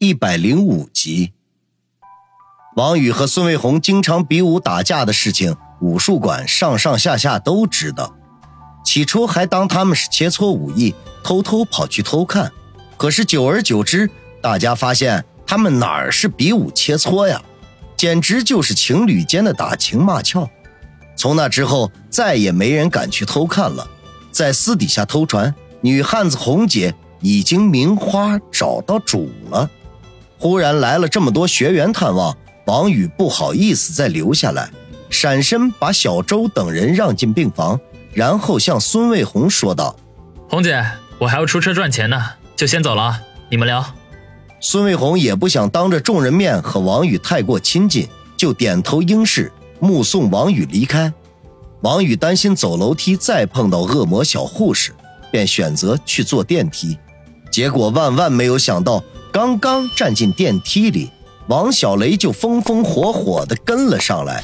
[0.00, 1.32] 一百零五集。
[2.76, 8.14] 王宇和孙卫红经常比武打架的事情，武术馆上上下下都知道。
[8.84, 12.52] 起初还当他们是切磋武艺，偷偷跑去偷看。
[12.96, 14.08] 可是久而久之，
[14.40, 17.42] 大家发现他们哪儿是比武切磋呀，
[17.96, 20.48] 简直就是情侣间的打情骂俏。
[21.16, 23.84] 从那之后，再也没人敢去偷看了。
[24.30, 29.68] 在私底下偷传，女汉子红姐已经名花找到主了。
[30.38, 34.70] 忽然来了这么多学员探望，王宇不好意思再留下来，
[35.10, 37.78] 闪身把小周等人让进病房，
[38.12, 39.96] 然后向孙卫红说道
[40.48, 40.84] ：“红姐，
[41.18, 42.22] 我还要出车赚钱呢，
[42.54, 43.20] 就先走了，
[43.50, 43.84] 你们聊。”
[44.60, 51.12] 孙卫红也不想当着众人面和王宇太过亲近，就点头应是，目送王宇离开。
[51.82, 54.92] 王宇担心走楼梯再碰到恶魔小护士，
[55.30, 56.98] 便选择去坐电梯。
[57.52, 61.10] 结果万万没有想到，刚刚站进电梯里，
[61.48, 64.42] 王小雷就风风火火地跟了上来。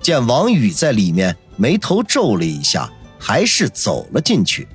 [0.00, 4.66] 见王宇在里面，眉头皱了一下，还是走了进去，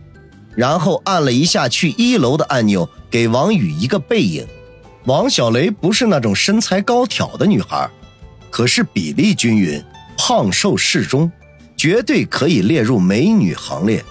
[0.56, 4.48] 然后按了一下去一楼的按钮，给王宇一个背影。
[5.06, 7.90] 王小雷不是那种身材高挑的女孩，
[8.50, 9.84] 可是比例均匀，
[10.18, 11.32] 胖瘦适中。
[11.76, 14.04] 绝对可以列入美女行列，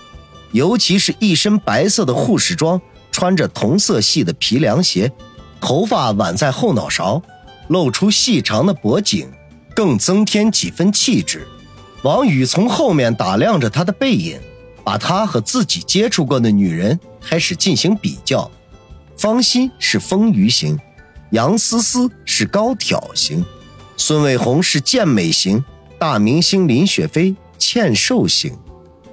[0.52, 2.80] 尤其是一身白色的护士装，
[3.10, 5.10] 穿着同色系的皮凉鞋，
[5.60, 7.22] 头发挽在后脑勺，
[7.68, 9.30] 露出细长的脖颈，
[9.74, 11.46] 更增添几分气质。
[12.02, 14.38] 王宇从后面打量着她的背影，
[14.84, 18.50] 把她和自己接触过的女人开始进行比较。
[19.16, 20.78] 方心是丰腴型，
[21.30, 23.44] 杨思思是高挑型，
[23.96, 25.64] 孙卫红是健美型，
[25.98, 27.34] 大明星林雪飞。
[27.58, 28.54] 欠瘦型，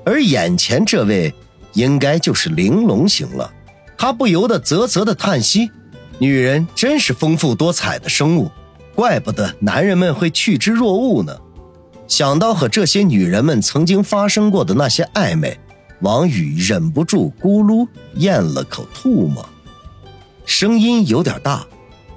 [0.05, 1.33] 而眼前这位
[1.71, 3.49] 应该就是玲珑型了。
[3.97, 5.71] 他不由得啧啧的叹息：
[6.23, 8.49] 女人真是丰富多彩的生物，
[8.95, 11.37] 怪不得男人们会趋之若鹜呢。
[12.07, 15.59] 想到和这些女人们曾经发生过的那些暧昧，
[15.99, 19.45] 王宇忍不住咕噜咽了口吐沫，
[20.45, 21.67] 声音有点大。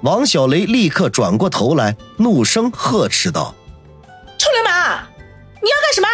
[0.03, 3.53] 王小雷立刻转过头来，怒声呵斥道
[4.39, 5.03] ：“臭流氓！”
[5.61, 6.07] 你要干什么？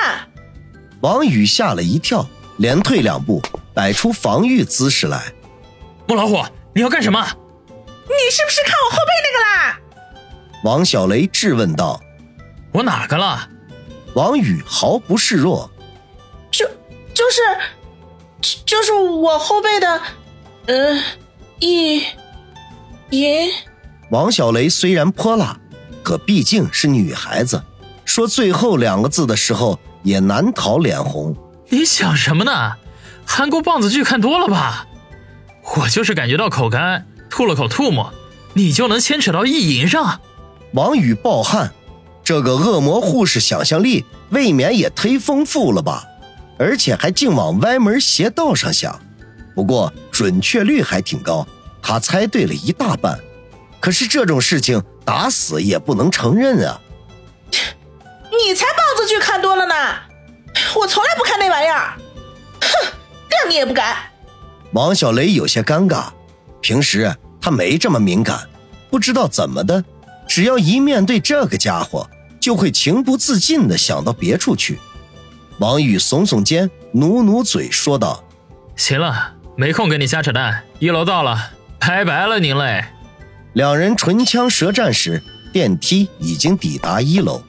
[1.02, 2.28] 王宇吓了一跳，
[2.58, 3.40] 连退两步，
[3.72, 5.32] 摆出防御姿势来。
[6.08, 6.44] 母老虎，
[6.74, 7.24] 你要干什么？
[8.06, 9.80] 你是不是看我后背那个啦？
[10.64, 12.00] 王小雷质问道。
[12.72, 13.48] 我哪个了？
[14.16, 15.70] 王宇毫不示弱。
[16.52, 16.66] 就
[17.14, 20.02] 就是，就是我后背的，
[20.68, 21.04] 嗯，
[21.60, 22.04] 一
[23.12, 23.52] 银。
[24.10, 25.60] 王小雷虽然泼辣，
[26.04, 27.64] 可毕竟是女孩子。
[28.06, 31.36] 说最后两个字的时候，也难逃脸红。
[31.70, 32.74] 你想什么呢？
[33.26, 34.88] 韩国棒子剧看多了吧？
[35.78, 38.14] 我就是感觉到口干，吐了口唾沫，
[38.54, 40.22] 你就能牵扯到意淫上？
[40.74, 41.74] 王宇暴汗，
[42.24, 46.04] 这个恶魔护士想象力未免也忒丰富了吧？
[46.60, 49.00] 而且还净往歪门邪道上想。
[49.56, 51.48] 不过准确率还挺高，
[51.82, 53.20] 他猜对了一大半。
[53.80, 56.80] 可是这种事情打死也不能承认啊！
[57.50, 59.74] 你才棒子剧看多了呢，
[60.76, 61.98] 我从来不看那玩意儿。
[62.62, 62.68] 哼，
[63.32, 63.98] 谅你也不敢。
[64.74, 66.06] 王小雷有些尴尬，
[66.62, 68.40] 平时他没这么敏感，
[68.90, 69.84] 不知道怎么的，
[70.26, 72.10] 只要一面对这个家伙，
[72.40, 74.80] 就会情不自禁的想到别处去。
[75.60, 78.24] 王宇耸耸肩，努努嘴，说道
[78.78, 80.64] ：“行了，没空跟你瞎扯淡。
[80.80, 82.86] 一楼到了，拜拜了您嘞。”
[83.52, 85.22] 两人唇枪舌战时，
[85.52, 87.44] 电梯已经抵达一楼。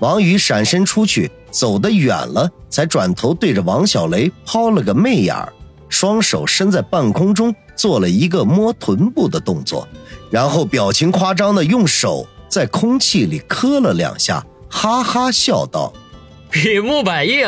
[0.00, 5.50] 王宇闪身出去，走得远了，才转头对着王小雷抛了个媚眼儿，
[5.92, 9.86] 双手伸在半空中，做了一个摸臀部的动作，
[10.30, 15.92] 然后表情夸张的用手在空气里磕了两下，哈哈笑道
[16.50, 17.46] ：“比木板硬。”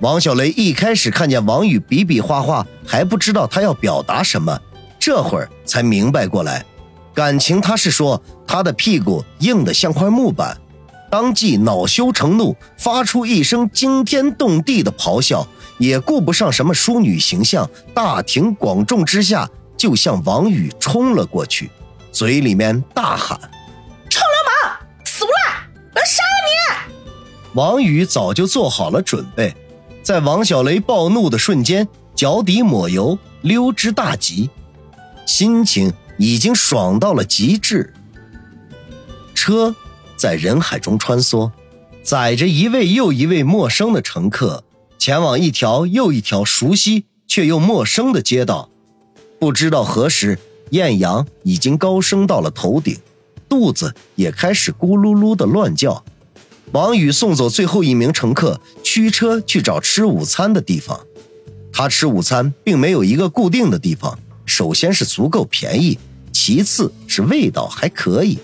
[0.00, 4.58] 王小雷一开始看见王宇比比划划，还不知道他要表达什么，
[4.98, 6.64] 这会儿才明白过来，
[7.12, 10.56] 感情他是说他的屁股硬得像块木板。
[11.10, 15.44] 当即恼羞成怒，发出一声惊天动地的咆哮，
[15.80, 21.68] 也顾不上什么淑女形象，大庭广众之下就向王宇冲了过去，
[22.12, 23.36] 嘴里面大喊
[24.08, 27.00] ：“臭流氓，死不赖，我要杀了你！”
[27.58, 29.52] 王宇早就做好了准备，
[30.02, 34.50] 在王小雷暴怒的瞬间，脚底抹油，溜之大吉，
[35.26, 37.92] 心情已经爽到了极致。
[39.34, 39.74] 车。
[40.16, 41.50] 在人海中穿梭，
[42.02, 44.62] 载着一位又一位陌生的乘客，
[45.00, 48.68] 前往一条又一条熟悉却又陌生的街道。
[49.38, 50.38] 不知道何时，
[50.72, 52.98] 艳阳已经高升到了头顶，
[53.48, 56.04] 肚子也开始咕噜噜的乱叫。
[56.72, 61.00] 王宇送走最后一名乘客，驱车去找吃午餐的地方。
[61.72, 65.98] 他吃午餐并没有一个固定的地方，首先是足够便宜，
[66.30, 68.38] 其次是味道还可以。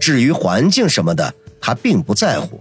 [0.00, 2.58] 至于环境什么的，他并不在乎，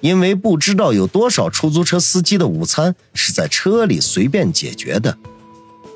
[0.00, 5.16] 因为不知道有多少出租车司机的午餐是在车里随便解决的。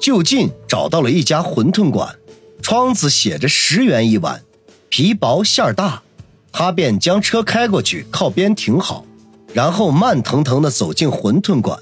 [0.00, 2.16] 就近找到了一家馄饨馆，
[2.60, 4.42] 窗子写着十元一碗，
[4.88, 6.02] 皮薄馅儿大。
[6.50, 9.06] 他便将车开过去，靠边停好，
[9.54, 11.78] 然后慢腾腾地走进馄饨馆。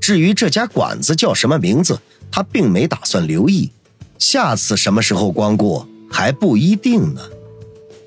[0.00, 1.98] 至于这家馆子叫什么名字，
[2.30, 3.70] 他并没打算留意，
[4.18, 7.22] 下次什么时候光顾还不一定呢。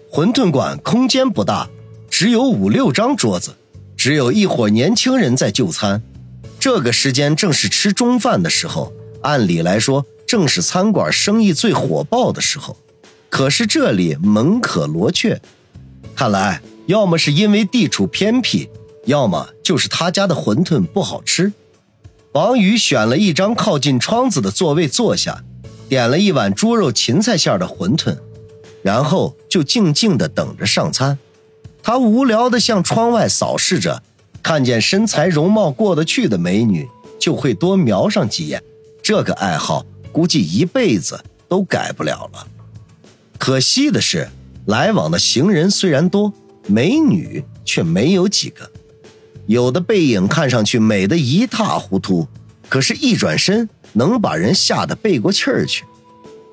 [0.10, 1.68] 馄饨馆空间不大，
[2.20, 3.54] 只有五六张桌子，
[3.96, 6.02] 只有一伙年轻人在就餐。
[6.60, 8.92] 这个时间正是吃中饭的时候，
[9.22, 12.76] 按理来说正是餐馆生意最火爆的时候，
[13.30, 15.40] 可是这里门可罗雀。
[16.16, 18.68] 看来，要么是因为地处偏僻，
[19.06, 21.54] 要么就是他家的馄饨不好吃。
[22.32, 25.44] 王宇选了一张靠近窗子的座位坐下，
[25.88, 28.18] 点了一碗猪肉芹菜馅的馄饨，
[28.82, 31.20] 然后就静静地等着上餐。
[31.88, 34.04] 他无聊地向窗外扫视着，
[34.44, 36.86] 看见身材容貌过得去的美女，
[37.18, 38.62] 就会多瞄上几眼。
[39.02, 42.46] 这个爱好估计一辈子都改不了了。
[43.38, 44.28] 可惜的是。
[44.66, 46.34] 来往的行人虽然多，
[46.66, 48.70] 美女却没有几个。
[49.46, 52.28] 有的背影看上去美得一塌糊涂，
[52.68, 55.86] 可是，一转身能把人吓得背过气儿去。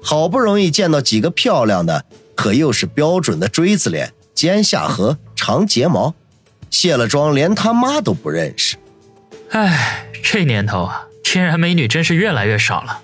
[0.01, 2.05] 好不容易见到几个漂亮的，
[2.37, 6.15] 可又是标准的锥子脸、尖下颌、长睫毛，
[6.71, 8.77] 卸了妆连他妈都不认识。
[9.51, 13.03] 唉，这年头啊，天然美女真是越来越少了。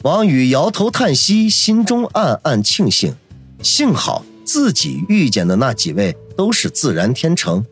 [0.00, 3.14] 王宇摇头叹息，心中暗暗庆幸，
[3.62, 4.24] 幸好。
[4.42, 7.62] 自己遇见的那几位都是自然天成，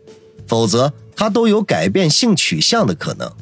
[0.46, 3.32] 否则他都有改变性取向的可能。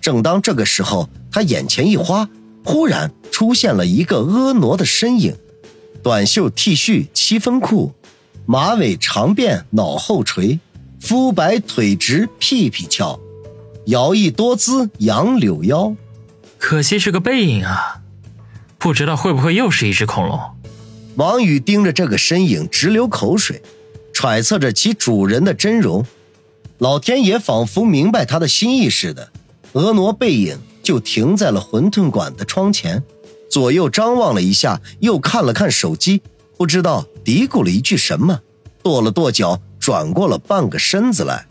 [0.00, 2.26] 正当这个时候，他眼前一花，
[2.64, 5.36] 忽然出现了一个婀娜的身影，
[6.02, 7.92] 短袖 T 恤七分裤，
[8.48, 10.60] 马尾长辫脑后垂，
[11.00, 13.18] 肤白腿直屁屁翘，
[13.86, 15.94] 摇曳多姿杨柳腰。
[16.56, 18.02] 可惜是个背影啊，
[18.78, 20.40] 不知道会不会又是一只恐龙。
[21.16, 23.60] 王宇盯着这个身影直流口水，
[24.14, 26.06] 揣测着其主人的真容。
[26.78, 29.30] 老天爷仿佛明白他的心意似的，
[29.72, 33.02] 婀娜背影就停在了馄饨馆的窗前，
[33.50, 36.22] 左右张望了一下，又看了看手机，
[36.56, 38.40] 不知道嘀咕了一句什么，
[38.82, 41.46] 跺了跺脚，转过了半个身子来。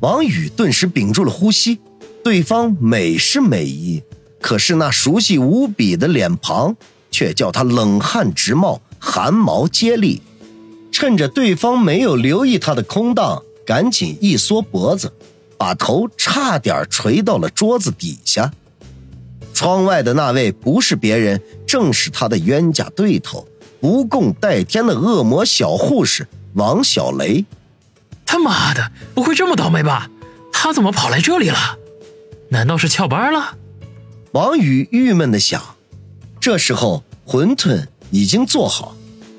[0.00, 1.78] 王宇顿时屏住了呼吸。
[2.24, 4.00] 对方美是美意，
[4.40, 6.76] 可是那熟悉无比的脸庞
[7.10, 8.80] 却叫他冷汗直冒。
[9.04, 10.22] 汗毛接力，
[10.92, 15.12] 趁着对方没有留意他的空档，赶紧一缩脖子，
[15.58, 18.52] 把头差点垂到了桌子底下。
[19.52, 23.44] 窗外的那位不是别人，正是他的冤家对头，
[23.82, 27.44] 不共戴天的恶魔小护士王小雷。
[28.24, 30.08] 他妈的，不会这么倒霉吧？
[30.52, 31.76] 他怎么跑来这里了？
[32.48, 33.58] 难道是翘班了？
[34.30, 35.60] 王宇郁闷的想。
[36.40, 37.88] 这时候，馄饨。
[38.14, 38.94] 已经做好，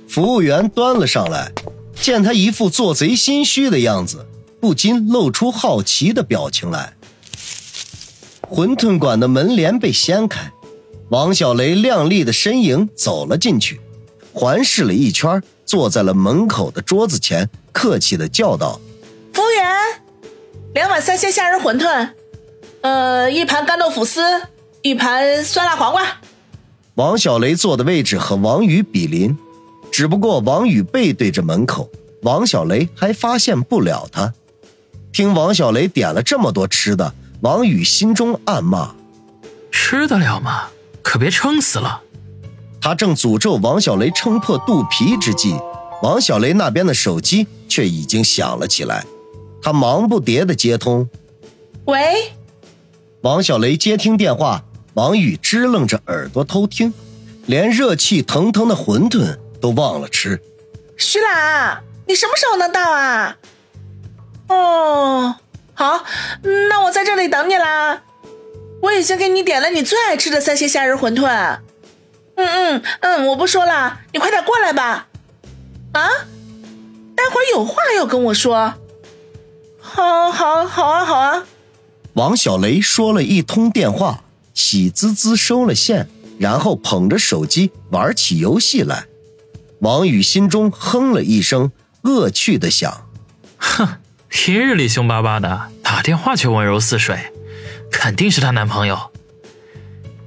[0.09, 1.51] 服务员端了上来，
[1.93, 4.25] 见他一副做贼心虚的样子，
[4.59, 6.93] 不禁露出好奇的表情来。
[8.49, 10.51] 馄饨馆的门帘被掀开，
[11.09, 13.79] 王小雷靓丽的身影走了进去，
[14.33, 18.79] 环视了一圈，坐在了门口的桌子前，客气的叫道
[19.31, 20.01] ：“服务员，
[20.73, 22.09] 两碗三鲜虾仁馄饨，
[22.81, 24.21] 呃，一盘干豆腐丝，
[24.81, 26.03] 一盘酸辣黄瓜。”
[26.95, 29.37] 王小雷坐的位置和王宇比邻，
[29.91, 31.89] 只不过王宇背对着门口，
[32.23, 34.33] 王小雷还发现不了他。
[35.11, 38.95] 听王小雷点了这么多吃的，王宇心中暗骂
[39.71, 40.69] ：“吃得了吗？
[41.03, 42.01] 可别撑死了。”
[42.83, 45.55] 他正诅咒王小雷撑破肚皮之际，
[46.01, 49.05] 王小雷那边的手机却已经响了起来。
[49.61, 51.09] 他忙不迭的接通
[51.87, 52.33] ：“喂。”
[53.23, 54.65] 王小雷接听电话。
[54.95, 56.93] 王宇支棱着耳朵偷听，
[57.45, 60.39] 连热气腾腾的馄饨都忘了吃。
[60.97, 63.37] 徐兰，你什么时候能到啊？
[64.49, 65.35] 哦，
[65.73, 66.03] 好，
[66.69, 68.03] 那我在这里等你啦。
[68.81, 71.57] 我已经给你点了你最爱吃的三鲜虾仁馄饨。
[72.35, 75.07] 嗯嗯嗯，我不说了，你快点过来吧。
[75.93, 76.09] 啊？
[77.15, 78.73] 待会儿有话要跟我说。
[79.79, 81.45] 好，好，好啊，好啊。
[82.13, 84.23] 王小雷说了一通电话。
[84.53, 89.07] 喜滋滋收了线，然后捧着手机玩起游戏来。
[89.79, 91.71] 王宇心中哼了一声，
[92.03, 93.09] 恶趣的想：
[93.57, 93.97] 哼，
[94.27, 97.33] 平日里凶巴巴的，打电话却温柔似水，
[97.91, 99.11] 肯定是她男朋友。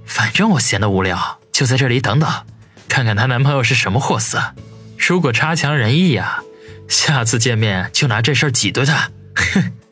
[0.05, 2.31] 反正我闲得无聊，就在这里等等，
[2.87, 4.53] 看看她男朋友是什么货色。
[4.99, 6.43] 如果差强人意呀，
[6.87, 9.11] 下次见面就拿这事儿挤兑他。
[9.35, 9.73] 哼。